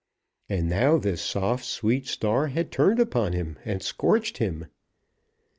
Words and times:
And 0.49 0.67
now 0.67 0.97
this 0.97 1.21
soft, 1.21 1.63
sweet 1.63 2.07
star 2.07 2.47
had 2.47 2.71
turned 2.71 2.99
upon 2.99 3.33
him 3.33 3.59
and 3.63 3.83
scorched 3.83 4.39
him. 4.39 4.65